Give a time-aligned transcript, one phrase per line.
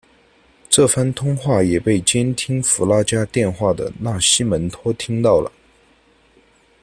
[0.67, 5.51] 这番通话也被监听弗拉加电话的纳西门托听到了。